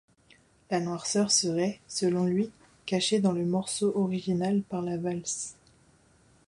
[0.71, 2.49] La noirceur serait, selon lui,
[2.87, 5.53] cachée dans le morceau original par la valse.